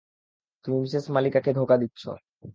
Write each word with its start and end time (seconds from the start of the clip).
তুমি 0.65 0.77
মিসেস 0.83 1.05
মালিকাকে 1.09 1.51
ধোকা 1.53 1.75
দিচ্ছ। 1.77 2.01